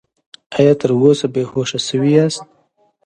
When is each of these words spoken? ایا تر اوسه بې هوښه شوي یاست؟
ایا 0.57 0.73
تر 0.79 0.89
اوسه 0.95 1.27
بې 1.33 1.43
هوښه 1.49 1.79
شوي 1.87 2.11
یاست؟ 2.17 2.41